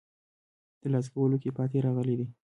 ترلاسه 0.81 1.09
کولو 1.13 1.37
کې 1.41 1.49
پاتې 1.57 1.77
راغلي 1.85 2.15
دي. 2.19 2.27